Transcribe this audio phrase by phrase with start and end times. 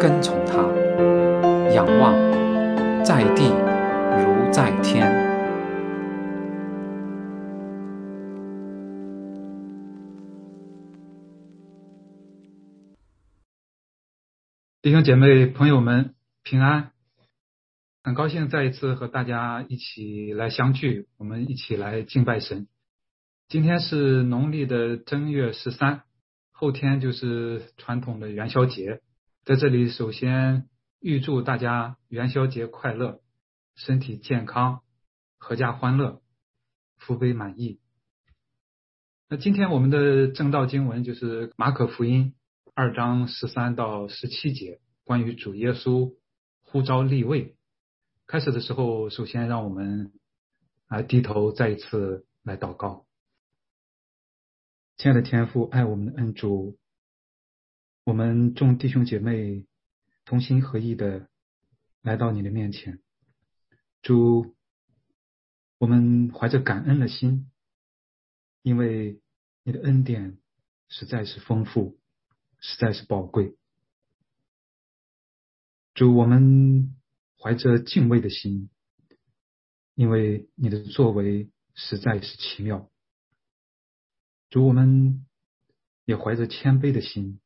[0.00, 0.62] 跟从他，
[1.74, 2.14] 仰望
[3.04, 3.50] 在地
[4.16, 5.06] 如在天。
[14.80, 16.92] 弟兄姐妹、朋友们，平安！
[18.02, 22.68] 很高兴再一次和大家一起来相聚，我们一起来敬拜神。
[23.48, 26.04] 今天是农历的正月十三，
[26.52, 29.02] 后天就是传统的元宵节。
[29.44, 30.68] 在这里，首先
[31.00, 33.22] 预祝大家元宵节快乐，
[33.74, 34.82] 身体健康，
[35.38, 36.22] 阖家欢乐，
[36.98, 37.80] 福杯满溢。
[39.28, 42.34] 那今天我们的正道经文就是马可福音。
[42.74, 46.14] 二章十三到十七节，关于主耶稣
[46.62, 47.56] 呼召立位。
[48.26, 50.12] 开始的时候，首先让我们
[50.88, 53.06] 来低头，再一次来祷告。
[54.96, 56.78] 亲爱的天父，爱我们的恩主，
[58.10, 59.64] 我们众弟兄姐妹
[60.24, 61.28] 同心合意的
[62.02, 63.00] 来到你的面前。
[64.02, 64.56] 主，
[65.78, 67.52] 我们怀着感恩的心，
[68.62, 69.20] 因为
[69.62, 70.38] 你的恩典
[70.88, 72.00] 实在是丰富。
[72.58, 73.56] 实在是宝贵，
[75.94, 76.96] 主，我们
[77.38, 78.70] 怀着敬畏的心，
[79.94, 82.90] 因为你的作为实在是奇妙。
[84.48, 85.24] 主，我们
[86.06, 87.40] 也怀着谦卑的心，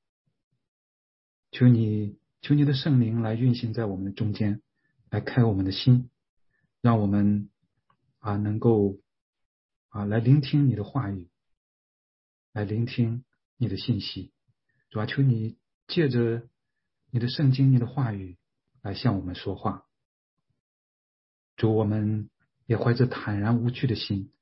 [1.55, 4.61] 求你，求你的圣灵来运行在我们的中间，
[5.09, 6.11] 来开我们的心，
[6.81, 7.49] 让我们
[8.19, 8.99] 啊能够
[9.89, 11.29] 啊来聆听你的话语，
[12.53, 13.25] 来聆听
[13.57, 14.33] 你的信息。
[14.91, 15.57] 主啊，求你
[15.87, 16.49] 借着
[17.13, 18.37] 你的圣经、你的话语
[18.83, 19.87] 来向我们说话。
[21.55, 22.31] 主，我们
[22.67, 24.33] 也怀着坦然无惧的心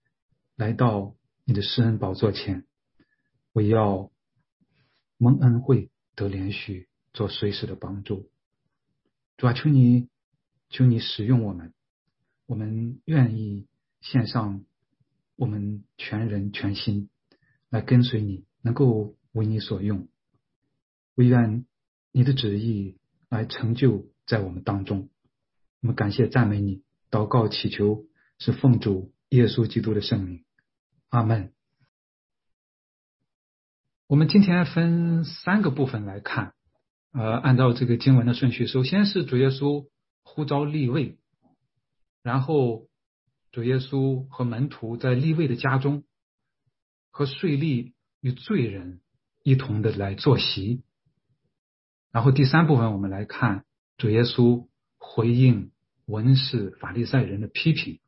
[0.56, 1.14] 来到
[1.44, 2.66] 你的施恩宝座前，
[3.52, 4.10] 我要
[5.18, 8.30] 蒙恩惠得连续做随时的帮助。
[9.36, 10.08] 主啊，求你，
[10.68, 11.72] 求你使用我们，
[12.46, 13.66] 我们愿意
[14.00, 14.64] 献上
[15.36, 17.08] 我们全人全心
[17.68, 20.08] 来跟随你，能够为你所用。
[21.14, 21.66] 唯愿
[22.10, 25.08] 你的旨意来成就在我们当中。
[25.80, 28.06] 我们感谢赞美你，祷告祈求
[28.38, 30.44] 是奉主耶稣基督的圣名，
[31.08, 31.52] 阿门。
[34.06, 36.54] 我们今天分三个部分来看，
[37.12, 39.86] 呃，按照这个经文的顺序，首先是主耶稣
[40.22, 41.18] 呼召立位，
[42.22, 42.88] 然后
[43.50, 46.04] 主耶稣和门徒在立位的家中
[47.10, 49.02] 和税吏与罪人
[49.42, 50.82] 一同的来坐席。
[52.10, 53.66] 然后第三部分，我们来看
[53.98, 54.68] 主耶稣
[54.98, 55.70] 回应
[56.06, 58.00] 文士法利赛人的批评。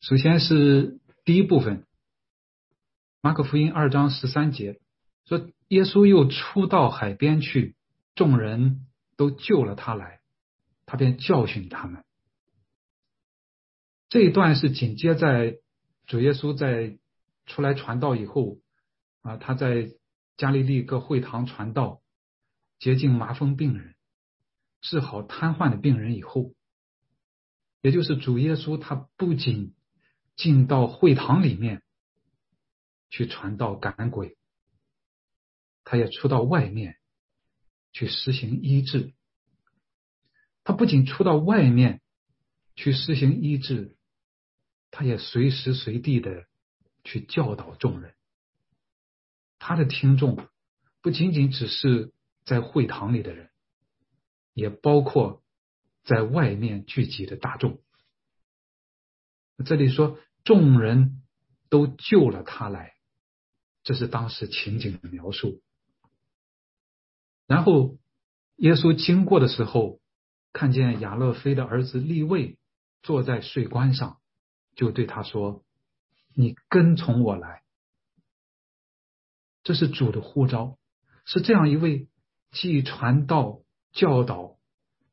[0.00, 1.84] 首先是第一部分，
[3.20, 4.80] 马可福音二章十三节
[5.24, 7.76] 说，耶稣又出到海边去，
[8.14, 8.86] 众人
[9.16, 10.20] 都救了他来，
[10.86, 12.04] 他便教训他们。
[14.08, 15.58] 这一段是紧接在
[16.06, 16.98] 主耶稣在
[17.46, 18.58] 出来传道以后
[19.22, 19.92] 啊，他在
[20.36, 22.00] 加利利各会堂传道。
[22.78, 23.94] 洁净麻风病人，
[24.80, 26.54] 治好瘫痪的病人以后，
[27.82, 29.74] 也就是主耶稣，他不仅
[30.34, 31.82] 进到会堂里面
[33.10, 34.38] 去传道赶鬼，
[35.84, 36.96] 他也出到外面
[37.92, 39.12] 去实行医治。
[40.64, 42.00] 他不仅出到外面
[42.76, 43.96] 去实行医治，
[44.90, 46.46] 他也随时随地的
[47.04, 48.14] 去教导众人。
[49.58, 50.48] 他的听众
[51.00, 52.12] 不仅仅只是。
[52.46, 53.50] 在会堂里的人，
[54.54, 55.44] 也包括
[56.02, 57.80] 在外面聚集的大众。
[59.64, 61.22] 这里说众人
[61.68, 62.94] 都救了他来，
[63.84, 65.62] 这是当时情景的描述。
[67.50, 67.98] 然后
[68.58, 69.98] 耶稣经过的时候，
[70.52, 72.58] 看见亚勒菲的儿子利位
[73.02, 74.20] 坐在税关上，
[74.76, 75.64] 就对他说
[76.32, 77.64] ：“你跟从我来。”
[79.64, 80.78] 这是主的呼召，
[81.24, 82.06] 是这样一位。
[82.52, 83.62] 既传道、
[83.92, 84.56] 教导，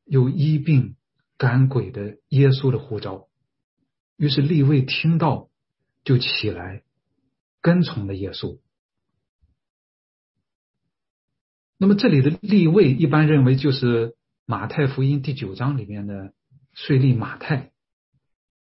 [0.05, 0.95] 又医病
[1.37, 3.27] 赶鬼的耶稣的呼召，
[4.15, 5.49] 于是立位听到，
[6.03, 6.83] 就起来
[7.61, 8.59] 跟从了耶稣。
[11.77, 14.15] 那么这里的立位一般认为就是
[14.45, 16.33] 马太福音第九章里面的
[16.73, 17.71] 税吏马太，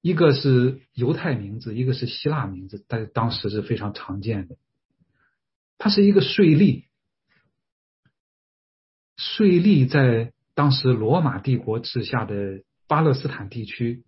[0.00, 4.56] 一个是犹太名字，一个是希腊名字，在当时是非常常见的。
[5.78, 6.86] 他是一个税吏，
[9.16, 14.04] 税吏在当时罗马帝国治下的巴勒斯坦地区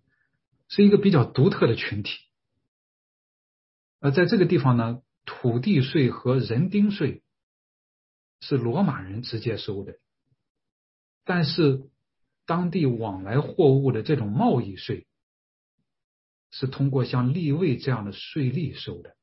[0.67, 2.17] 是一个比较独特的群体。
[4.01, 7.21] 而在这个地方呢，土地税和人丁税
[8.41, 9.97] 是罗马人直接收的，
[11.25, 11.89] 但是
[12.45, 15.05] 当地往来货物的这种贸易税
[16.49, 19.15] 是通过像立位这样的税吏收的。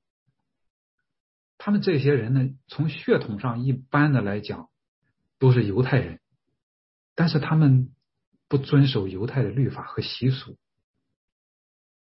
[1.59, 4.69] 他们这些人呢，从血统上一般的来讲
[5.39, 6.21] 都是犹太人，
[7.15, 7.91] 但是他们
[8.47, 10.59] 不遵守犹太的律法和习俗。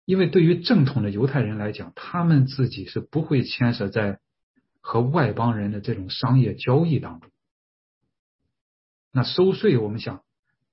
[0.06, 4.20] 因为对于正统的犹太人来讲，他们自己是不会牵涉在
[4.84, 7.32] 和外邦人的这种商业交易当中。
[9.12, 10.24] 那收税，我们想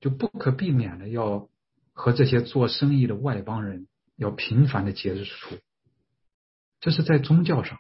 [0.01, 1.49] 就不可避免的要
[1.93, 3.87] 和这些做生意的外邦人
[4.17, 5.59] 要频繁的接触，
[6.81, 7.79] 这是在宗教上。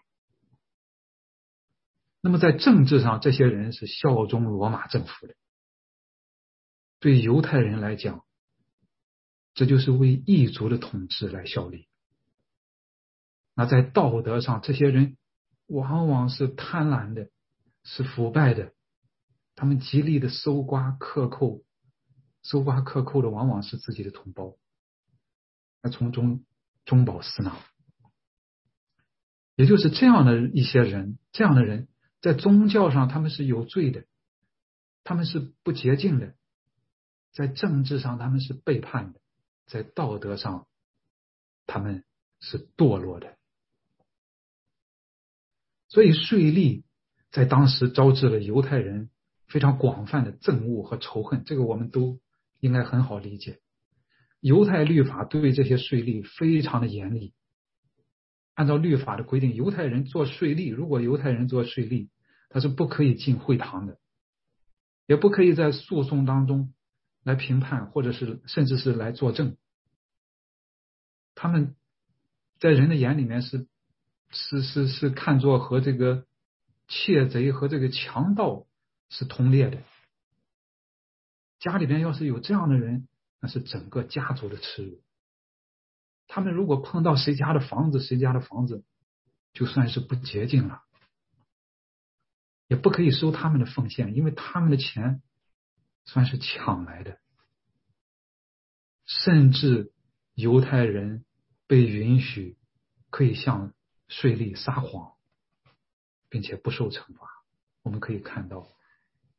[2.20, 5.34] 那么在政治上，这些人是效忠罗马政府的。
[7.00, 8.24] 对犹太人来讲，
[9.54, 11.88] 这就是为异族的统治来效力。
[13.54, 15.16] 那在道德上，这些人
[15.70, 17.30] 往往是贪婪的，
[17.84, 18.74] 是腐败的，
[19.54, 21.62] 他们极力的搜刮克扣，
[22.42, 24.56] 搜刮克扣的往往是自己的同胞，
[25.82, 26.44] 那从中
[26.84, 27.56] 中饱私囊。
[29.56, 31.88] 也就是这样的一些人，这样的人
[32.20, 34.06] 在宗教上他们是有罪的，
[35.04, 36.34] 他们是不洁净的，
[37.32, 39.20] 在政治上他们是背叛的。
[39.66, 40.66] 在道德上，
[41.64, 42.04] 他们
[42.40, 43.38] 是堕落的，
[45.90, 46.84] 所以税吏
[47.30, 49.10] 在当时招致了犹太人
[49.46, 51.42] 非常广泛的憎恶和仇恨。
[51.44, 52.18] 这个我们都
[52.60, 53.60] 应该很好理解。
[54.40, 57.34] 犹太律法对这些税吏非常的严厉。
[58.54, 62.08] 按照律法的规定，犹太人做税吏，如果犹太人做税吏，
[62.48, 63.98] 他是不可以进会堂的，
[65.06, 66.72] 也不可以在诉讼当中。
[67.22, 69.58] 来评判，或者是甚至是来作证，
[71.34, 71.76] 他们
[72.58, 73.68] 在人的眼里面是
[74.30, 76.26] 是是是看作和这个
[76.88, 78.66] 窃贼和这个强盗
[79.08, 79.82] 是同列的。
[81.58, 83.08] 家里边要是有这样的人，
[83.40, 85.02] 那是整个家族的耻辱。
[86.26, 88.84] 他们如果碰到谁家的房子，谁家的房子
[89.52, 90.82] 就算是不洁净了，
[92.68, 95.22] 也不可以收他们的奉献，因为他们的钱。
[96.06, 97.20] 算是抢来的，
[99.04, 99.92] 甚至
[100.34, 101.24] 犹太人
[101.68, 102.56] 被允许
[103.10, 103.74] 可以向
[104.10, 105.14] 税吏撒谎，
[106.28, 107.26] 并且不受惩罚。
[107.82, 108.68] 我们可以看到，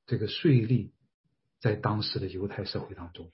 [0.08, 0.92] 这个税吏
[1.60, 3.32] 在当时的犹太社会当中，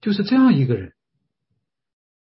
[0.00, 0.94] 就是这样一个人，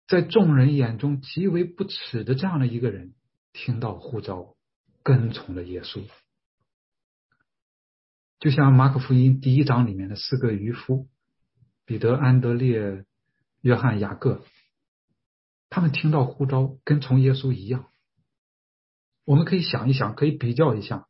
[0.06, 3.14] 在众人眼中极为不耻的这样的一个人，
[3.52, 4.54] 听到呼召，
[5.02, 6.04] 跟从了耶稣。
[8.38, 11.08] 就像马可福音第一章里面的四个渔夫
[11.86, 13.06] 彼得、安德烈、
[13.60, 14.44] 约翰、雅各，
[15.74, 17.90] 他们听到呼召跟从耶稣一样。
[19.24, 21.08] 我们可以想一想，可以比较一下，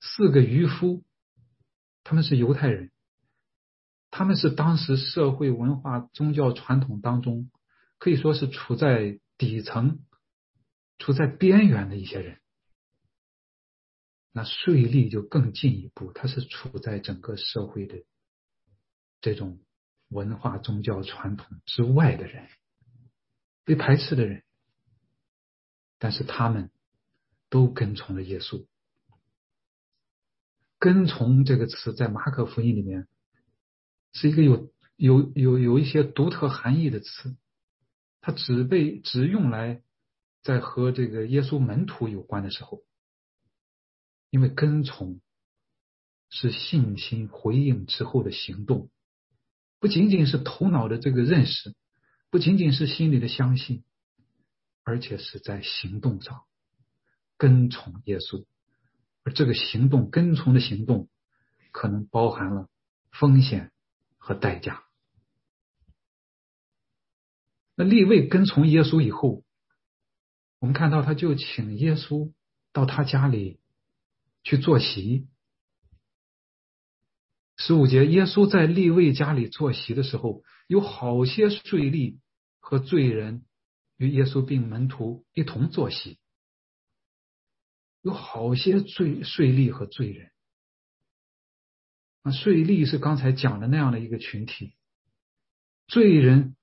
[0.00, 1.04] 四个渔夫，
[2.02, 2.90] 他们是犹太人，
[4.10, 7.48] 他们是当时社会文化宗教传统当中
[7.98, 10.00] 可以说是处在底层、
[10.98, 12.40] 处在边缘的一些人。
[14.32, 18.02] 那税吏就更进一步，他是处在整个社会的
[19.20, 19.60] 这种
[20.08, 22.48] 文化宗教传统之外的人，
[23.64, 24.42] 被排斥的人，
[25.98, 26.70] 但是他们
[27.48, 28.66] 都跟从了耶稣。
[30.78, 33.08] 跟从这个词在马可福音里面
[34.12, 37.36] 是一个有有有有一些独特含义的词，
[38.20, 39.82] 它只被只用来
[40.42, 42.82] 在和这个耶稣门徒有关的时候。
[44.30, 45.20] 因为跟从
[46.28, 48.90] 是信心回应之后的行动，
[49.78, 51.72] 不仅仅是头脑的这个认识，
[52.34, 53.84] 不仅仅是心里的相信，
[54.82, 56.42] 而且是在行动上
[57.36, 58.44] 跟从耶稣。
[59.22, 61.08] 而这个行动跟从的行动，
[61.70, 62.68] 可能包含了
[63.12, 63.70] 风险
[64.18, 64.82] 和代价。
[67.76, 69.44] 那立位跟从耶稣以后，
[70.58, 72.32] 我们看到他就请耶稣
[72.72, 73.60] 到他家里。
[74.42, 75.28] 去坐席。
[77.56, 82.18] 十五节，耶稣在利未家里坐席的时候，有好些税吏
[82.64, 83.44] 和罪人
[83.98, 86.18] 与耶稣并门徒一同坐席。
[88.00, 90.30] 有好些罪税吏和罪人。
[92.22, 94.74] 啊，税吏是刚才讲的那样的一个群体，
[95.86, 96.56] 罪人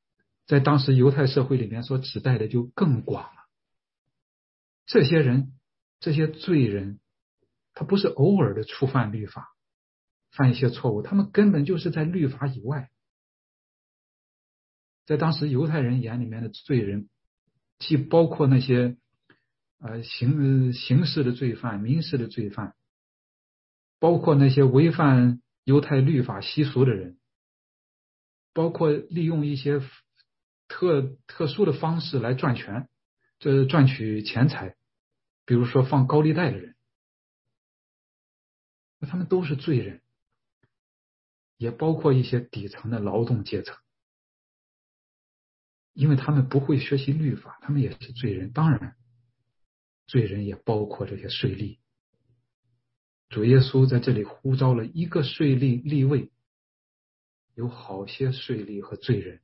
[0.47, 3.41] 在当时犹太社会里面所指代的就更广了。
[4.87, 5.53] 这些人，
[5.99, 6.99] 这些罪人，
[7.73, 9.55] 他不是偶尔的触犯律法，
[10.31, 12.90] 犯一些错误，他们根本就是在律法以外。
[15.11, 17.09] 在当时犹太人眼里面的罪人，
[17.79, 18.95] 既包括那些
[19.79, 22.75] 呃刑刑事的罪犯、民事的罪犯，
[23.99, 27.19] 包括那些违反犹太律法习俗的人，
[28.53, 29.81] 包括利用一些
[30.69, 32.87] 特特殊的方式来赚钱，
[33.37, 34.77] 这赚取钱财，
[35.45, 36.73] 比如说放高利贷的人，
[39.01, 40.01] 他们都是罪人，
[41.57, 43.75] 也包括一些底层的劳动阶层。
[45.93, 48.51] 因为他们不会学习律法，他们也是罪人。
[48.51, 48.95] 当然，
[50.07, 51.79] 罪人也包括这些税吏。
[53.29, 56.31] 主耶稣在这里呼召了一个税吏立位，
[57.55, 59.41] 有好些税吏和罪人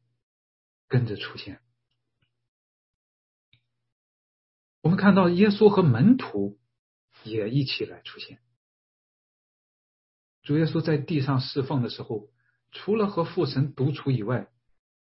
[0.88, 1.62] 跟着出现。
[4.82, 6.60] 我们看到耶稣和门徒
[7.24, 8.40] 也一起来出现。
[10.44, 12.30] 主耶稣在地上侍奉的时候，
[12.72, 14.50] 除了和父神独处以外，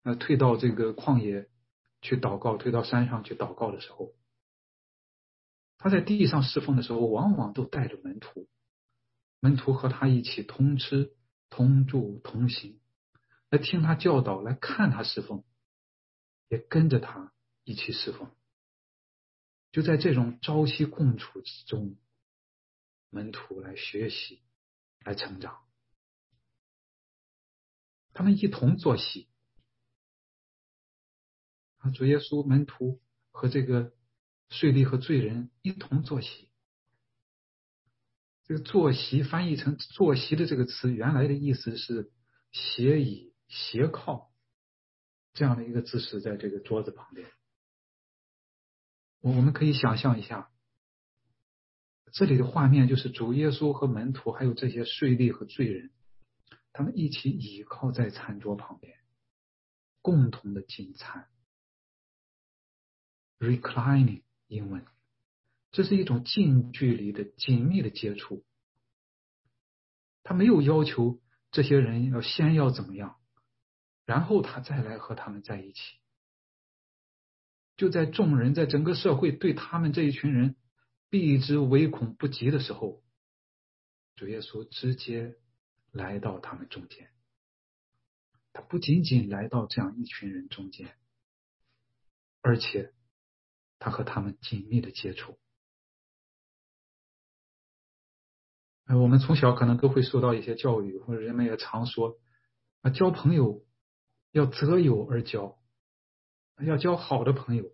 [0.02, 1.50] 那退到这个旷野
[2.00, 4.14] 去祷告，退到山上去祷告的时候，
[5.76, 8.48] 他在地上侍奉的时候，往往都带着门徒，
[9.40, 11.14] 门徒和他一起同吃、
[11.50, 12.80] 同住、同行，
[13.50, 15.44] 来听他教导，来看他侍奉，
[16.48, 17.32] 也跟着他
[17.64, 18.30] 一起侍奉。
[19.72, 21.96] 就在这种朝夕共处之中，
[23.10, 24.42] 门徒来学习，
[25.04, 25.60] 来成长，
[28.12, 29.29] 他们一同作息。
[31.80, 33.92] 啊，主耶稣门徒和这个
[34.48, 36.48] 税吏和罪人一同坐席。
[38.44, 42.10] 这个坐席翻译成坐席的这个词，原来的意思是
[42.52, 44.32] 斜倚、斜靠
[45.34, 47.30] 这样的一个姿势，在这个桌子旁边。
[49.20, 50.50] 我我们可以想象一下，
[52.12, 55.92] 这里的画面就是主耶稣和门徒，还有这些税吏和罪人，
[56.72, 58.98] 他们一起倚靠在餐桌旁边，
[60.02, 61.28] 共同的进餐。
[63.40, 64.84] Reclining 英文，
[65.72, 68.44] 这是一种近距离的紧密的接触。
[70.22, 71.18] 他没有要求
[71.50, 73.18] 这些人要先要怎么样，
[74.04, 75.80] 然后他再来和他们在一起。
[77.78, 80.54] 就在众人在整个社会对他们这一群人
[81.08, 83.02] 避之唯恐不及的时候，
[84.16, 85.36] 主耶稣直接
[85.90, 87.10] 来到他们中间。
[88.52, 90.94] 他不仅仅来到这样一群人中间，
[92.42, 92.92] 而且。
[93.80, 95.40] 他和他们紧密的接触。
[98.86, 102.18] 我们从小可能都会受到一些教育，或者人们也常说
[102.82, 103.64] 啊，交朋友
[104.32, 105.60] 要择友而交，
[106.58, 107.72] 要交好的朋友，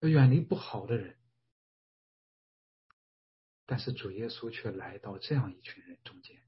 [0.00, 1.16] 要远离不好的人。
[3.66, 6.42] 但是主耶稣却来到这样一群人中间，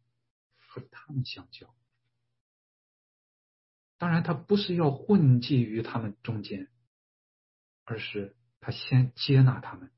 [0.56, 1.72] 和他们相交。
[3.96, 6.68] 当然，他不是要混迹于他们中间，
[7.84, 8.36] 而是。
[8.60, 9.90] 他先接纳他们，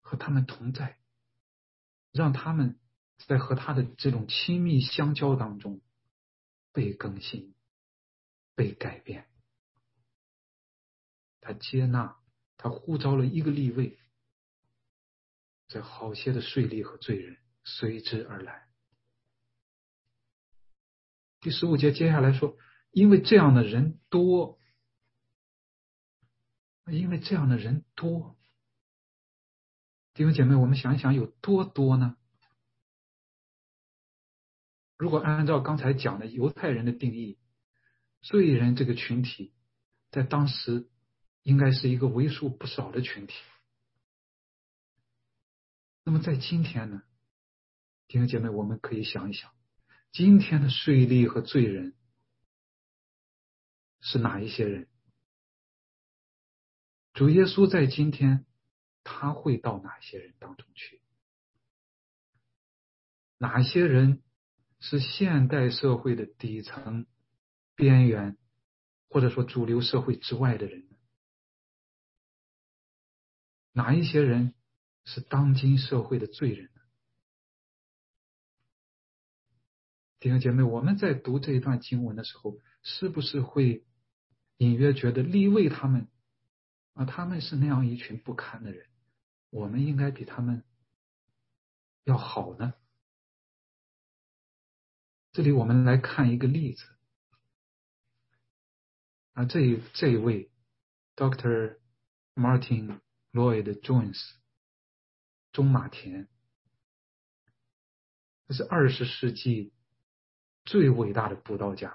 [0.00, 0.98] 和他们同在，
[2.12, 2.78] 让他们
[3.26, 5.80] 在和他的这种亲密相交当中
[6.72, 7.54] 被更新、
[8.54, 9.28] 被改变。
[11.40, 12.16] 他接纳，
[12.56, 13.98] 他呼召了一个立位，
[15.68, 18.66] 这好些的税吏和罪人随之而来。
[21.40, 22.56] 第十五节接下来说，
[22.90, 24.58] 因为这样的人多。
[26.92, 28.36] 因为这样的人多，
[30.14, 32.16] 弟兄姐妹，我们想一想有多多呢？
[34.96, 37.38] 如果按照刚才讲的犹太人的定义，
[38.22, 39.52] 罪人这个群体
[40.10, 40.88] 在当时
[41.42, 43.34] 应该是一个为数不少的群体。
[46.04, 47.02] 那么在今天呢，
[48.06, 49.52] 弟兄姐妹，我们可以想一想，
[50.12, 51.94] 今天的税吏和罪人
[54.00, 54.88] 是哪一些人？
[57.16, 58.44] 主耶稣在今天，
[59.02, 61.00] 他会到哪些人当中去？
[63.38, 64.22] 哪些人
[64.80, 67.06] 是现代社会的底层、
[67.74, 68.36] 边缘，
[69.08, 70.96] 或者说主流社会之外的人呢？
[73.72, 74.52] 哪一些人
[75.06, 76.82] 是当今社会的罪人呢？
[80.20, 83.86] 弟兄姐妹，我们在读这一段经文的时候，是不是会
[84.58, 86.08] 隐约觉得立位他们？
[86.96, 88.88] 啊，他们是那样一群不堪的人，
[89.50, 90.64] 我们应该比他们
[92.04, 92.72] 要好呢？
[95.32, 96.86] 这里我们来看一个例子
[99.34, 100.50] 啊，这这一位
[101.14, 101.76] Doctor
[102.34, 103.00] Martin
[103.32, 104.18] Lloyd Jones
[105.52, 106.28] 中马田，
[108.48, 109.74] 这是二十世纪
[110.64, 111.94] 最伟大的布道家，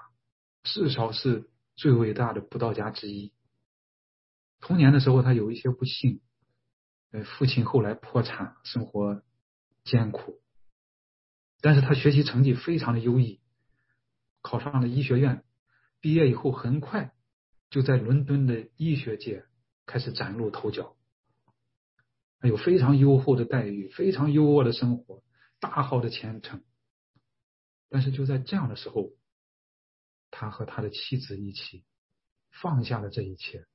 [0.62, 3.32] 至少是最伟大的布道家之一。
[4.62, 6.20] 童年的时候，他有一些不幸，
[7.10, 9.22] 呃，父亲后来破产，生活
[9.82, 10.40] 艰苦，
[11.60, 13.40] 但是他学习成绩非常的优异，
[14.40, 15.44] 考上了医学院，
[16.00, 17.12] 毕业以后很快
[17.70, 19.44] 就在伦敦的医学界
[19.84, 20.96] 开始崭露头角，
[22.40, 25.24] 有非常优厚的待遇，非常优渥的生活，
[25.58, 26.62] 大好的前程。
[27.88, 29.10] 但是就在这样的时候，
[30.30, 31.84] 他和他的妻子一起
[32.50, 33.66] 放下了这一切。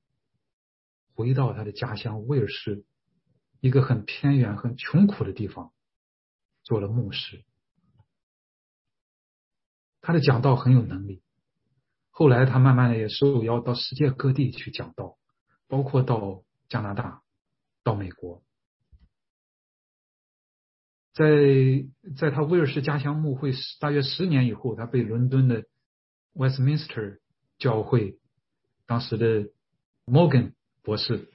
[1.17, 2.86] 回到他的家乡威尔士，
[3.59, 5.74] 一个很偏远、很穷苦的地方，
[6.62, 7.43] 做了牧师。
[10.00, 11.24] 他的讲道很有能力。
[12.12, 15.17] 后来他慢慢的也受邀到世界各地去讲道，
[15.67, 17.24] 包括到加拿大、
[17.83, 18.43] 到美国。
[21.13, 21.25] 在
[22.15, 25.65] 在他威尔士家乡牧会大约十年以后，他被伦敦的
[26.36, 27.17] Westminster
[27.57, 28.19] 教会
[28.86, 29.50] 当时的
[30.05, 30.53] Morgan。
[30.88, 31.27] 博士，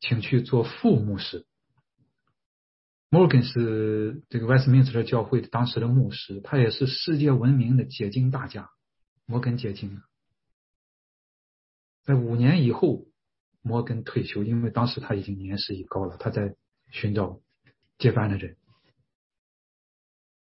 [0.00, 1.44] 请去做副牧师。
[3.10, 8.70] Morgan 是这个 Westminster 教会当时的牧师，他也是世界闻名的解经大家。
[9.26, 10.00] 摩根解经，
[12.04, 13.04] 在五年以后，
[13.60, 16.56] 摩根退休，因为当时他已经年事已高了，他在
[16.90, 17.42] 寻找
[17.98, 18.56] 接班的人。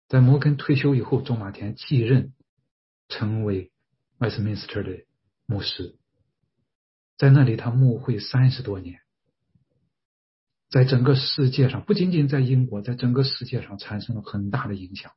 [0.07, 2.33] 在摩根退休以后，钟马田继任，
[3.09, 3.73] 成为
[4.19, 5.03] Westminster 的
[5.45, 5.97] 牧师。
[7.17, 8.99] 在那里，他牧会三十多年，
[10.69, 15.11] 在整个世界上，不仅仅在英国，在整个世界上产生了很大的影响。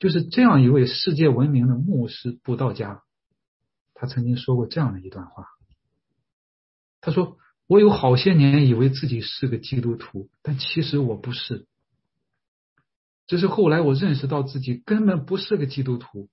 [0.00, 3.04] 就是这样一位世界闻名的牧师布道家，
[3.94, 5.46] 他曾经说过这样的一段话
[7.00, 11.68] ：“他说，我有好些年以为自己是个基督徒，但其实我不是。
[13.28, 16.28] 只是后来我认识到自己根本不是个基督徒，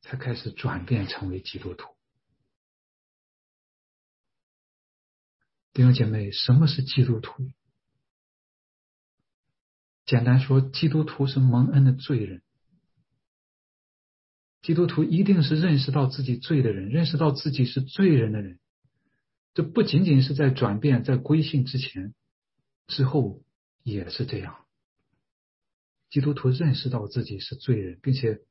[0.00, 1.86] 才开始转变成为基督徒。”
[5.72, 7.50] 弟兄姐妹，什么是基督徒？
[10.04, 12.42] 简单说，基督徒是蒙恩的罪人。
[14.60, 18.58] 基督徒一定是认识到自己罪的人，认识到自己是罪人的人。
[19.54, 22.14] 这不仅仅是在转变、在归信之前，
[22.86, 23.42] 之后
[23.82, 24.66] 也是这样。
[26.10, 28.42] 基督徒认识到自己是罪人，并且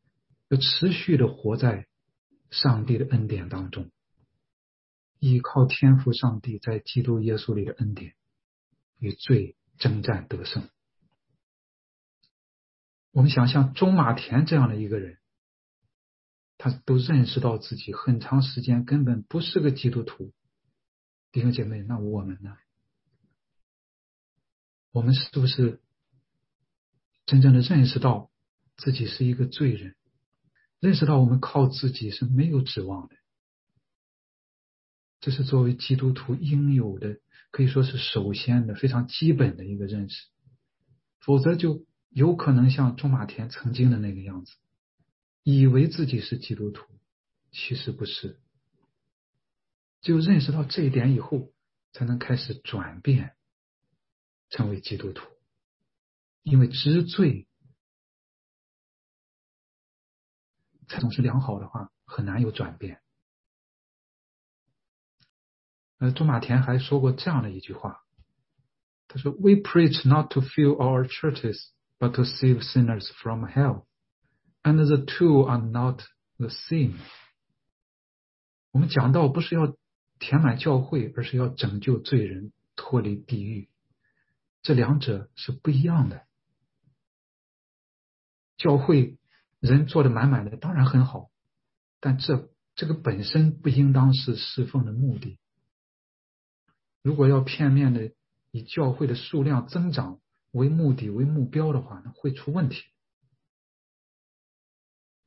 [0.50, 1.88] 要持续的活在
[2.50, 3.92] 上帝的恩典当中。
[5.22, 8.16] 依靠天赋上帝在基督耶稣里的恩典，
[8.98, 10.68] 与罪征战得胜。
[13.12, 15.20] 我们想像中马田这样的一个人，
[16.58, 20.34] 他都认识到自己很长时间根本不是个基督徒。
[21.32, 22.58] 弟兄姐妹，那我们呢？
[24.92, 25.80] 我们是不是
[27.28, 28.32] 真正的认识到
[28.76, 29.96] 自己是一个罪人？
[30.80, 33.16] 认识到我们靠自己是没有指望的？
[35.22, 37.20] 这是作为基督徒应有的，
[37.52, 40.28] 可以说是首先的、非常基本的一个认识，
[41.20, 44.54] 否则就有可能像中马田曾经的那个样子，
[45.44, 46.86] 以为自己是基督徒，
[47.52, 48.40] 其实不是。
[50.02, 51.54] 只有认识到这一点以后，
[51.94, 53.36] 才能开始转变，
[54.50, 55.24] 成为基督徒。
[56.42, 57.48] 因为知罪，
[60.88, 63.00] 才总是良好的话，很难有转变。
[66.02, 68.02] 呃，朱马田还说过这样的一句话，
[69.08, 71.68] 他说：“We preach not to fill our churches,
[72.00, 73.86] but to save sinners from hell,
[74.64, 76.02] and the two are not
[76.38, 76.96] the same。”
[78.74, 79.78] 我们讲到不是要
[80.18, 83.70] 填满教会，而是要拯救罪人脱离地狱，
[84.64, 86.24] 这两者是不一样的。
[88.58, 89.20] 教会
[89.60, 91.30] 人做的满满的，当然很好，
[92.00, 95.38] 但这这个本身不应当是侍奉的目的。
[97.02, 98.14] 如果要片面的
[98.52, 100.20] 以教会的数量增长
[100.52, 102.84] 为目的为目标的话，那会出问题。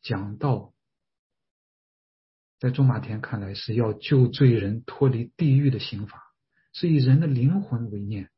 [0.02, 0.74] 讲道，
[2.58, 6.22] 在中马田看来是要救罪人脱离地狱的刑法，
[6.72, 8.30] 是以人的灵魂为念。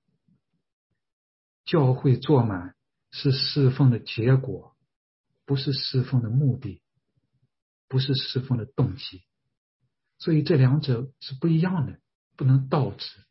[1.65, 2.77] 教会坐满
[3.11, 4.77] 是侍奉的结果，
[5.45, 6.81] 不是侍奉的目的，
[7.89, 9.25] 不是侍奉的动机。
[10.19, 12.01] 所以这两者是不一样的，
[12.37, 13.26] 不能倒置。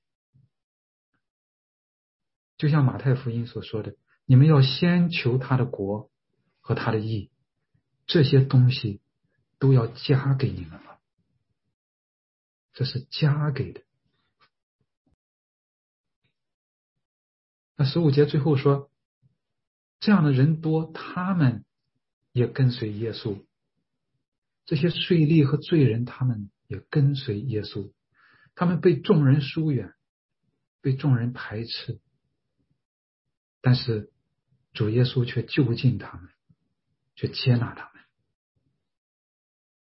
[2.58, 6.10] 就像马太福音所说的：“你们要先求他的国
[6.62, 7.30] 和他的义，
[8.08, 9.02] 这些东西
[9.60, 11.00] 都要加给你们了。”
[12.74, 13.82] 这是加给的。
[17.78, 18.90] 那十五节最后说
[20.00, 21.66] ：“这样的人多，他们
[22.32, 23.46] 也跟随耶稣。
[24.66, 27.92] 这些税吏和罪人，他们也跟随耶稣。
[28.56, 29.94] 他们被众人疏远，
[30.82, 32.00] 被众人排斥，
[33.66, 34.12] 但是
[34.74, 36.30] 主耶稣却就近他们，
[37.16, 38.04] 却接纳他们。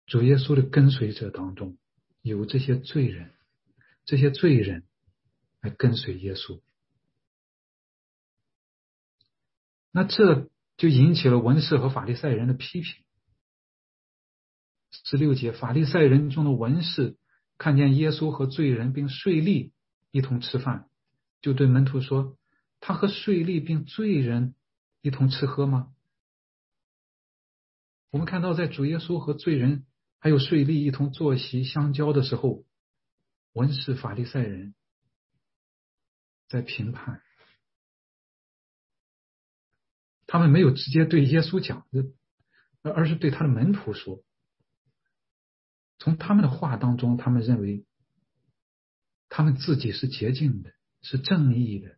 [0.06, 1.78] 主耶稣的跟随者当中。”
[2.24, 3.34] 有这些罪人，
[4.04, 4.84] 这些罪人
[5.62, 6.60] 来跟随耶稣，
[9.92, 13.06] 那这就引起了文士和法利赛人的批评。
[14.92, 17.16] 十六节，法利赛人中的文士
[17.58, 19.72] 看见耶稣和罪人并税吏
[20.12, 20.90] 一同吃饭，
[21.40, 22.37] 就对门徒说
[22.80, 24.56] ：“他和税吏并罪人
[25.02, 25.94] 一同吃喝吗？”
[28.12, 29.86] 我们看到，在主耶稣和罪人。
[30.20, 32.66] 还有税吏一同坐席相交的时候，
[33.54, 34.74] 文士法利赛人
[36.48, 37.22] 在评判，
[40.26, 41.88] 他们没有直接对耶稣讲
[42.82, 44.24] 而，而是对他的门徒说。
[46.00, 47.86] 从他们的话当中，他们认为
[49.30, 51.97] 他们自己是洁净的，是正义的，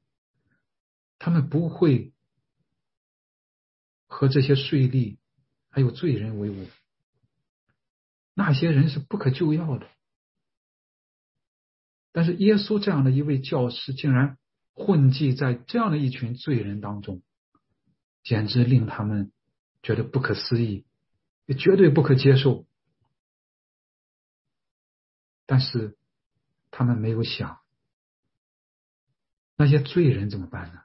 [1.20, 2.14] 他们不会
[4.08, 5.18] 和这些税吏
[5.70, 6.68] 还有罪人为伍。
[8.34, 9.88] 那些人是不可救药的，
[12.14, 14.38] 但是耶稣这样的一位教师竟然
[14.74, 17.22] 混迹在这样的一群罪人当中，
[18.24, 19.34] 简直令他们
[19.84, 20.86] 觉得不可思议，
[21.46, 22.66] 也绝对不可接受。
[25.46, 25.98] 但是
[26.72, 27.60] 他们没有想，
[29.58, 30.82] 那些罪人怎么办呢？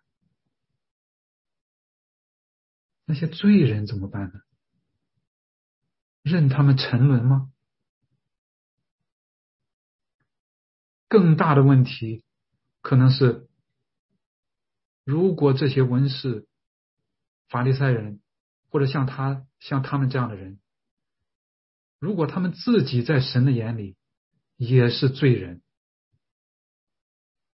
[3.04, 4.40] 那些罪人怎么办呢？
[6.22, 7.52] 任他们沉沦吗？
[11.06, 12.24] 更大的问题
[12.80, 13.46] 可能是，
[15.04, 16.48] 如果这些文士、
[17.48, 18.20] 法利赛人，
[18.70, 20.58] 或者像他、像他们这样的人，
[21.98, 23.96] 如果他们自己在神的眼里
[24.56, 25.62] 也是罪人，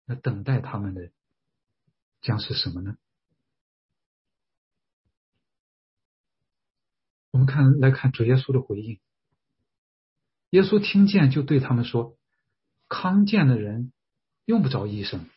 [0.06, 1.12] 那等待他们的
[2.22, 2.98] 将是什么呢？
[7.38, 9.00] 我们看来看主耶稣的回应。
[10.50, 12.18] 耶稣听见就对他们说
[12.90, 13.94] ：“康健的人
[14.46, 15.30] 用不着医生，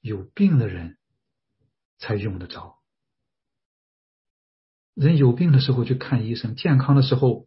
[0.00, 0.96] 有病的人
[1.98, 2.78] 才用得着。
[4.94, 7.46] 人有病的时候去看医生，健康的时候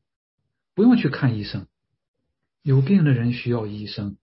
[0.76, 1.68] 不用去看医生。
[2.62, 4.18] 有病的人需要医生。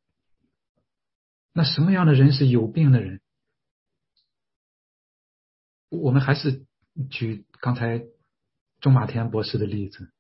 [1.52, 3.20] 那什么样的人是有病的人？
[5.88, 6.64] 我们还是
[7.10, 8.04] 举刚才。”
[8.80, 10.12] 钟马田博士的例子，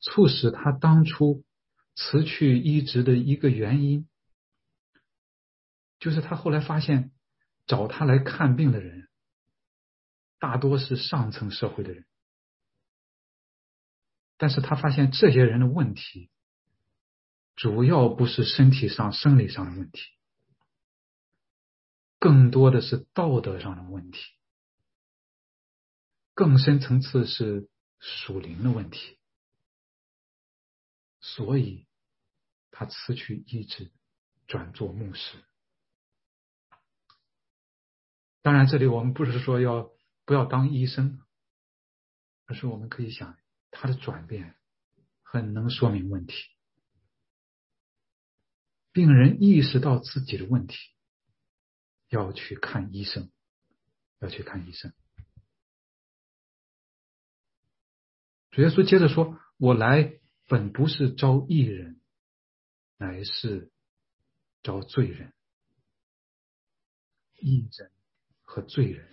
[0.00, 1.44] 促使他当初
[1.94, 4.08] 辞去医职的一个原因，
[5.98, 7.10] 就是他后来发现
[7.66, 9.08] 找他来看病的人，
[10.38, 12.04] 大多是上层社会的人，
[14.36, 16.30] 但是他发现这些人的问题，
[17.54, 20.00] 主要不是身体上、生理上的问题，
[22.18, 24.20] 更多的是道德上的问题。
[26.34, 27.68] 更深层次是
[27.98, 29.18] 属灵的问题，
[31.20, 31.86] 所以
[32.70, 33.92] 他辞去医治，
[34.46, 35.36] 转做牧师。
[38.40, 39.92] 当然，这里我们不是说要
[40.24, 41.20] 不要当医生，
[42.46, 43.38] 而是我们可以想，
[43.70, 44.56] 他的转变
[45.22, 46.34] 很能说明问题。
[48.90, 50.76] 病人意识到自己的问题，
[52.08, 53.30] 要去看医生，
[54.18, 54.92] 要去看医生。
[58.52, 61.98] 主耶稣接着说：“我来本不是招义人，
[62.98, 63.72] 乃是
[64.62, 65.32] 招罪人。
[67.40, 67.90] 义人
[68.42, 69.08] 和罪人，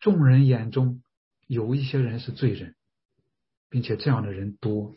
[0.00, 1.02] 众人眼中
[1.46, 2.74] 有一些人是罪人，
[3.68, 4.96] 并且这样的人多。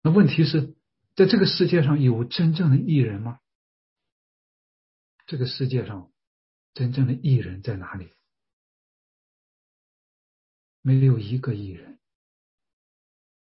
[0.00, 0.76] 那问题是
[1.16, 3.40] 在这个世界上有真正的义人吗？
[5.26, 6.12] 这个世界上
[6.72, 8.12] 真正的义人在哪里？”
[10.88, 12.00] 没有一个艺人，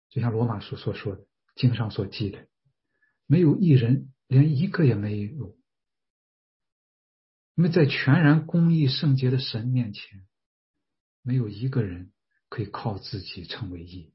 [0.08, 2.48] 就像罗马书所说的，经上所记的，
[3.26, 5.54] 没有一人，连一个也没有。
[7.54, 10.26] 因为在全然公义圣洁的神面前，
[11.20, 12.14] 没有一个人
[12.48, 14.14] 可以靠自己成为义，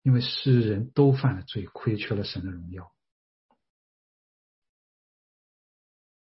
[0.00, 2.90] 因为世人都犯了罪，亏缺了神的荣耀。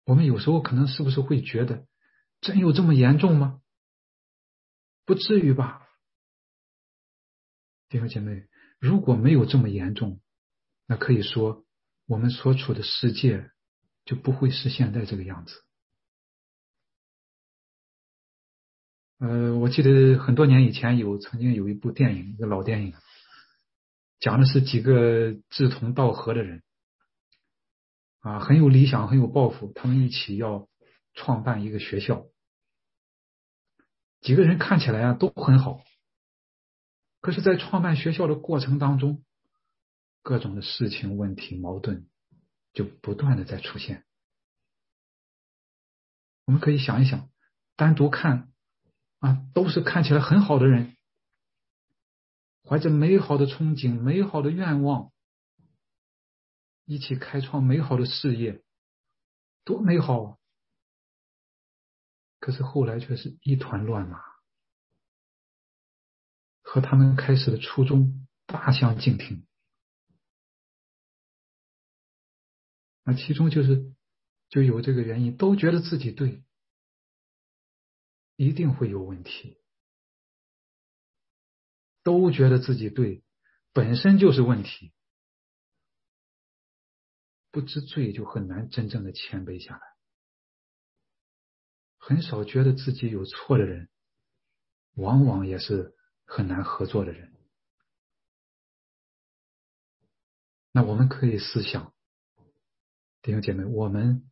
[0.05, 1.87] 我们有时候可能是不是会觉得，
[2.41, 3.61] 真有这么严重吗？
[5.07, 5.89] 不至于吧，
[7.89, 8.49] 弟兄姐妹，
[8.81, 10.21] 如果没有这么严重，
[10.87, 11.65] 那可以说
[12.07, 13.53] 我们所处的世界
[14.05, 15.63] 就不会是现在这个样子。
[19.19, 22.93] 呃，我记得很多年以前有曾经有一部电影，一个老电影，
[24.19, 26.65] 讲的是几个志同道合的人，
[28.19, 30.69] 啊，很有理想，很有抱负，他们一起要
[31.15, 32.27] 创办一个学校。
[34.27, 35.85] 几个人看起来啊都很好，
[37.21, 39.25] 可是，在创办学校的过程当中，
[40.21, 42.09] 各种的事情、问题、矛盾
[42.73, 44.05] 就不断的在出现。
[46.45, 47.31] 我们可以想一想，
[47.77, 48.53] 单独看
[49.21, 50.97] 啊，都是看起来很好的人，
[52.65, 55.13] 怀着美好的憧憬、美好的愿望，
[56.85, 58.61] 一起开创美好的事业，
[59.63, 60.39] 多美好啊！
[62.39, 64.21] 可是后来却是一团乱麻，
[66.63, 69.47] 和他们开始的初衷大相径庭。
[73.03, 73.95] 那其中就是
[74.49, 76.45] 就有这个原因，都觉得自己对，
[78.37, 79.59] 一定会有问题；
[82.03, 83.23] 都觉得自己对，
[83.73, 84.93] 本身就是问题。
[87.53, 89.96] 不知罪，就很难真正的谦卑下来。
[92.07, 93.89] 很少觉得自己有错的人，
[94.95, 95.93] 往往也是
[96.25, 97.35] 很难合作的人。
[100.71, 101.93] 那我们可以思想，
[103.23, 104.31] 弟兄姐妹，我们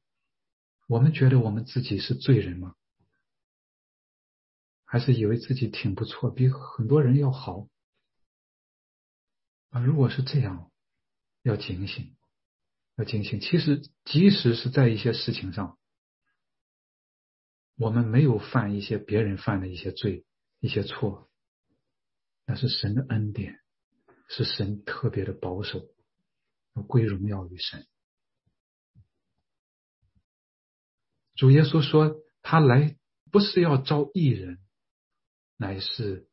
[0.86, 2.76] 我们觉得我们自己是罪人吗？
[4.84, 7.68] 还是以为自己挺不错，比很多人要好？
[9.70, 10.70] 啊，如果是这样，
[11.42, 12.14] 要警醒，
[12.94, 13.40] 要警醒。
[13.40, 15.76] 其实，即使是在一些事情上。
[17.76, 20.24] 我们没有犯一些别人犯的一些罪、
[20.60, 21.28] 一些错，
[22.46, 23.60] 那是神的恩典，
[24.28, 25.88] 是神特别的保守，
[26.86, 27.86] 归荣耀于神。
[31.34, 32.96] 主耶稣说：“他来
[33.32, 34.60] 不是要招义人，
[35.56, 36.28] 乃是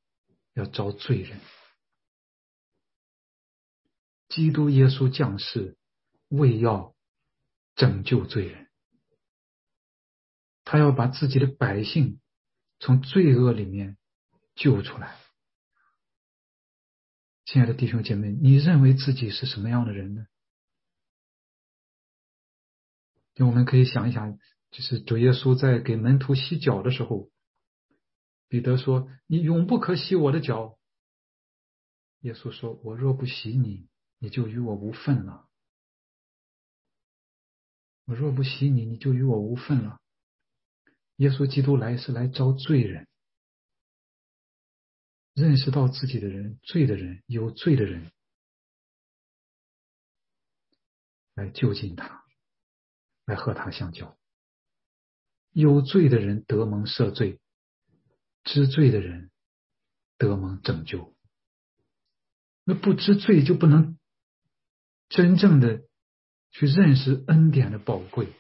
[0.54, 1.40] 要招罪人。”
[4.30, 5.76] 基督耶稣降世，
[6.28, 6.96] 为要
[7.76, 8.61] 拯救罪人。
[10.72, 12.22] 他要把自己的百姓
[12.80, 13.98] 从罪恶里面
[14.56, 15.18] 救出来。
[17.44, 20.28] 亲爱的弟兄姐妹，你认为自己是什么样的人呢？
[23.34, 27.30] 就我们可以想一想，就是主耶稣在给门徒洗脚的时候，
[28.48, 30.80] 彼得说：“你永不可洗我的脚。”
[32.22, 35.50] 耶稣说：“我若不洗你，你就与我无份了。
[38.06, 39.98] 我若不洗你，你就与我无份了。”
[41.22, 43.08] 耶稣基督来是来招罪人，
[45.36, 48.12] 认识到自己的人、罪的人、有罪的人，
[51.36, 52.26] 来就近他，
[53.26, 54.18] 来和他相交。
[55.52, 57.40] 有罪的人得蒙赦罪，
[58.44, 59.30] 知罪的人
[60.18, 61.16] 得蒙拯救。
[62.64, 64.00] 那不知罪就不能
[65.08, 65.84] 真正的
[66.50, 68.34] 去认识恩典的宝贵。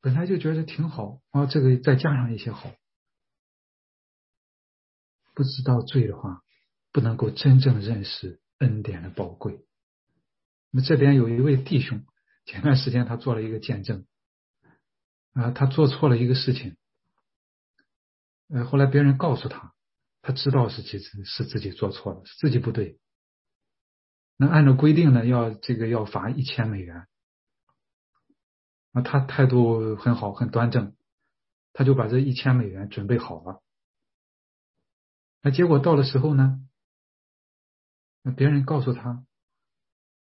[0.00, 2.72] 本来就觉得挺好啊，这个再加上一些好，
[5.34, 6.42] 不知道罪的话，
[6.92, 9.66] 不能够真正认识恩典的宝贵。
[10.70, 12.04] 那这边有一位弟兄，
[12.46, 14.06] 前段时间他做了一个见证，
[15.34, 16.76] 啊，他做错了一个事情，
[18.48, 19.74] 呃，后来别人告诉他，
[20.22, 22.98] 他知道是其实是自己做错了，是自己不对。
[24.36, 27.06] 那按照规定呢，要这个要罚一千美元。
[28.92, 30.96] 那，他态度很好，很端正，
[31.72, 33.62] 他就把这一千美元准备好了。
[35.42, 36.60] 那结果到了时候呢，
[38.22, 39.24] 那别人告诉他，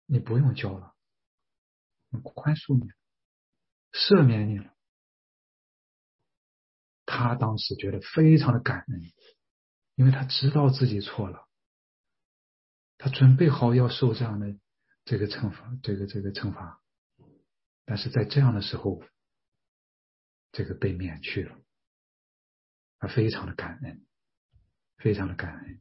[0.07, 0.95] 你不用交了，
[2.23, 2.91] 宽恕你，
[3.93, 4.73] 赦免你了。
[7.07, 9.03] 他当时觉得非常的感恩，
[9.97, 11.49] 因为他知道自己错了，
[12.99, 14.57] 他准备好要受这样的
[15.05, 16.81] 这个惩罚，这个这个惩罚。
[17.85, 19.03] 但是在这样的时候，
[20.53, 21.59] 这个被免去了，
[22.99, 24.07] 他非常的感恩，
[24.97, 25.81] 非常的感恩。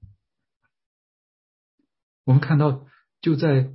[2.25, 2.87] 我们看到，
[3.21, 3.71] 就在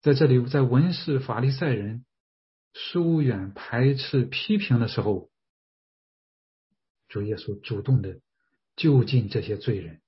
[0.00, 2.04] 在这里，在文士法利赛人
[2.72, 5.30] 疏远、排斥、批评的时候，
[7.08, 8.20] 主耶稣主动的
[8.74, 10.00] 就近这些罪人，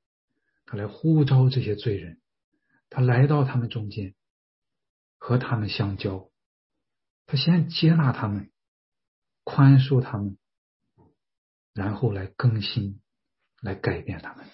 [0.67, 2.21] 他来呼召这些罪人，
[2.91, 4.15] 他来到他们中间，
[5.19, 6.28] 和他们相交。
[7.29, 8.51] 他先接纳他们，
[9.45, 10.39] 宽恕他们，
[11.75, 13.03] 然后来更新，
[13.61, 14.49] 来改变他们。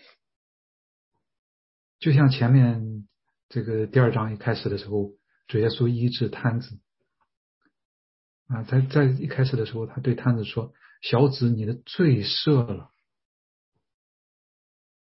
[2.00, 3.08] 就像前面
[3.48, 5.12] 这个第二章一开始的时候，
[5.46, 6.80] 主耶稣医治瘫子
[8.48, 12.92] 啊，在在一开始的时候，他对瘫子说：“小子，你的罪赦了。”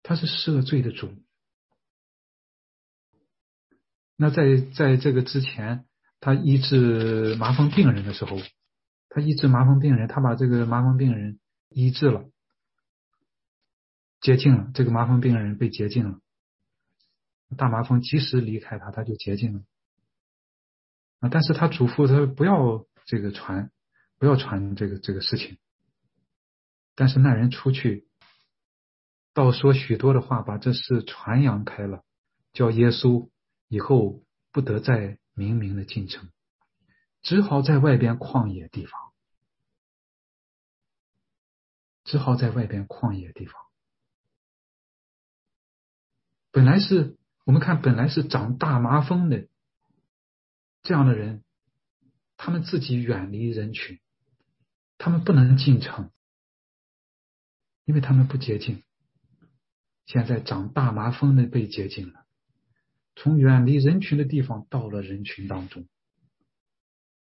[0.01, 1.23] 他是赦罪的主。
[4.15, 5.85] 那在在这个之前。
[6.21, 8.37] 他医治麻风病人的时候，
[9.07, 12.29] 他医治麻风病人，他把这个麻风病人医治了，
[14.19, 14.69] 洁净了。
[14.73, 16.19] 这个麻风病人被洁净了，
[17.55, 19.61] 大麻风及时离开他，他就洁净了。
[21.21, 21.29] 啊！
[21.31, 23.71] 但是他嘱咐他不要这个传，
[24.17, 25.57] 不要传这个这个事情。
[26.95, 28.07] 但是那人出去，
[29.33, 32.03] 倒说许多的话，把这事传扬开了，
[32.51, 33.29] 叫耶稣
[33.69, 35.17] 以后不得再。
[35.39, 36.29] 明明的进城，
[37.21, 39.13] 只好在外边旷野地方，
[42.03, 43.55] 只好在外边旷野地方。
[46.51, 49.47] 本来是我们看，本来是长大麻风的
[50.83, 51.45] 这样的人，
[52.35, 54.01] 他们自己远离人群，
[54.97, 56.11] 他们不能进城，
[57.85, 58.83] 因为他们不洁净。
[60.05, 62.25] 现在长大麻风的被洁净了。
[63.21, 65.89] 从远离人群的地方到了人群当中，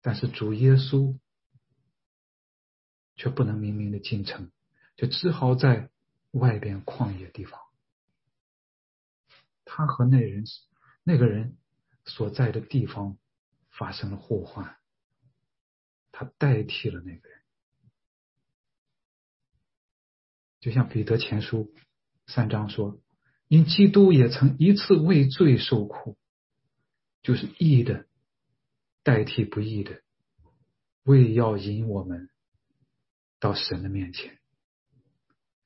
[0.02, 1.18] 但是主耶稣
[3.16, 4.52] 却不能明明的进城，
[4.98, 5.90] 就只好在
[6.32, 7.58] 外边旷野地方。
[9.64, 10.44] 他和那人
[11.02, 11.58] 那个人
[12.04, 13.18] 所在的地方
[13.70, 14.76] 发生了互换，
[16.12, 17.40] 他代替了那个人，
[20.60, 21.74] 就像彼得前书
[22.28, 23.00] 三章说。
[23.48, 26.18] 因基督也曾一次为罪受苦，
[27.22, 28.06] 就是义的
[29.04, 30.02] 代替不义的，
[31.04, 32.30] 为要引我们
[33.40, 34.40] 到神的面前。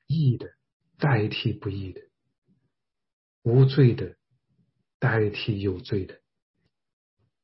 [0.08, 0.52] 义的
[0.98, 2.02] 代替不义的，
[3.44, 4.18] 无罪的
[4.98, 6.20] 代替有罪的。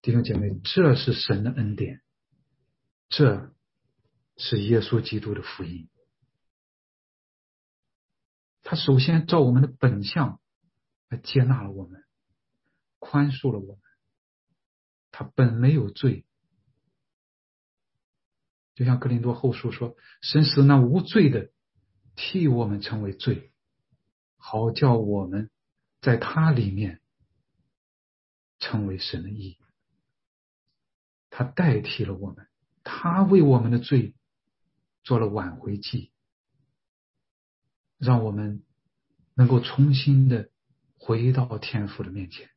[0.01, 2.01] 弟兄姐妹，这是神的恩典，
[3.07, 3.53] 这
[4.35, 5.87] 是耶稣基督的福音。
[8.67, 10.39] 他首先照我们的本相
[11.07, 12.03] 来接纳了我们，
[12.97, 13.81] 宽恕了我们。
[15.11, 16.25] 他本没有罪，
[18.73, 21.51] 就像格林多后书说：“神使那无罪的
[22.15, 23.53] 替我们成为罪，
[24.35, 25.51] 好叫我们
[26.01, 27.01] 在他里面
[28.57, 29.59] 成为神的义。”
[31.29, 32.47] 他代替了我们，
[32.83, 34.15] 他为我们的罪
[35.03, 36.11] 做了挽回祭。
[37.97, 38.63] 让我们
[39.33, 40.49] 能够重新的
[40.97, 42.49] 回到天父的面前，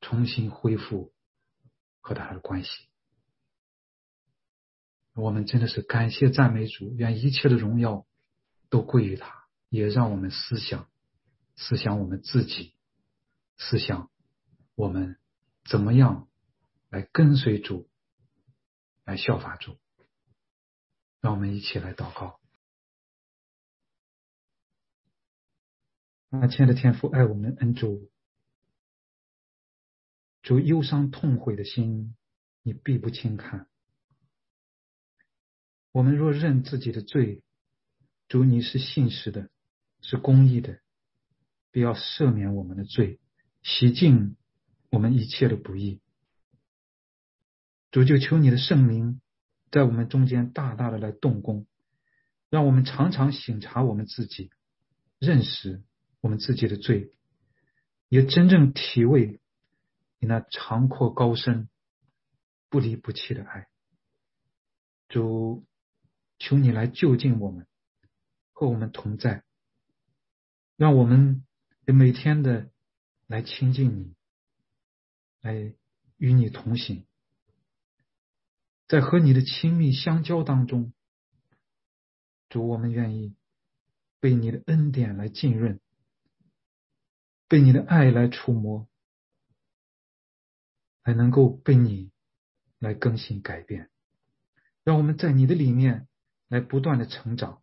[0.00, 1.12] 重新恢复
[2.00, 2.70] 和他的关系。
[5.14, 8.06] 我们真的是感谢赞美主，愿一切的荣耀
[8.68, 9.44] 都归于他。
[9.68, 10.88] 也让我们思想，
[11.56, 12.74] 思想我们自己，
[13.58, 14.08] 思想
[14.76, 15.16] 我们
[15.64, 16.28] 怎么样
[16.90, 17.88] 来跟随主，
[19.04, 19.76] 来效法主。
[21.20, 22.38] 让我们一起来祷告。
[26.40, 28.10] 啊，亲爱的天父，爱我们恩主，
[30.42, 32.16] 主忧伤痛悔的心，
[32.62, 33.68] 你必不轻看。
[35.92, 37.42] 我们若认自己的罪，
[38.26, 39.48] 主你是信实的，
[40.00, 40.80] 是公义的，
[41.70, 43.20] 必要赦免我们的罪，
[43.62, 44.36] 洗净
[44.90, 46.00] 我们一切的不义。
[47.92, 49.20] 主就求你的圣名
[49.70, 51.66] 在我们中间大大的来动工，
[52.50, 54.50] 让我们常常省察我们自己，
[55.20, 55.82] 认识。
[56.24, 57.12] 我们自己的罪，
[58.08, 59.40] 也真正体味
[60.18, 61.68] 你那长阔高深、
[62.70, 63.68] 不离不弃的爱。
[65.06, 65.66] 主，
[66.38, 67.66] 求你来就近我们，
[68.54, 69.44] 和我们同在，
[70.78, 71.44] 让我们
[71.84, 72.70] 每天的
[73.26, 74.14] 来亲近你，
[75.42, 75.74] 来
[76.16, 77.04] 与你同行，
[78.88, 80.94] 在和你的亲密相交当中，
[82.48, 83.36] 主，我们愿意
[84.20, 85.78] 被你的恩典来浸润。
[87.46, 88.88] 被你的爱来触摸，
[91.02, 92.10] 还能够被你
[92.78, 93.90] 来更新改变，
[94.82, 96.08] 让我们在你的里面
[96.48, 97.62] 来不断的成长，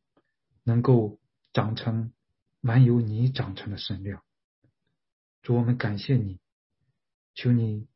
[0.63, 1.19] 能够
[1.51, 2.13] 长成
[2.59, 4.23] 满有你长成的身量。
[5.41, 6.39] 主，我们感谢你，
[7.33, 7.87] 求你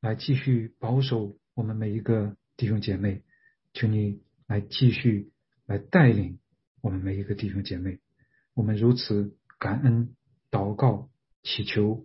[0.00, 3.24] 来继续保守我们每一个弟兄姐妹，
[3.72, 5.32] 求你来继续
[5.64, 6.38] 来带领
[6.82, 8.00] 我们每一个弟兄姐妹。
[8.52, 10.14] 我们如此感恩
[10.50, 11.08] 祷告。
[11.42, 12.04] 祈求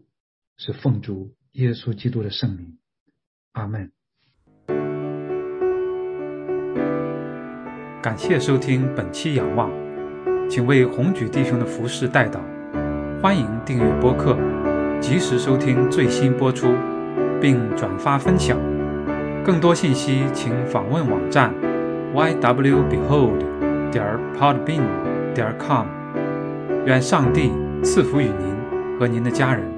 [0.58, 2.78] 是奉主耶稣基督的圣名，
[3.52, 3.92] 阿门。
[8.02, 9.70] 感谢收听本期仰望，
[10.50, 12.40] 请为红举弟兄的服饰代祷。
[13.22, 14.36] 欢迎订阅播客，
[15.00, 16.74] 及时收听最新播出，
[17.40, 18.58] 并转发分享。
[19.46, 21.54] 更多信息请访问网站
[22.16, 23.38] ywbehold
[23.92, 24.04] 点
[24.36, 25.86] podbean 点 com。
[26.88, 27.52] 愿上帝
[27.84, 28.57] 赐福与您
[28.98, 29.77] 和您的家人。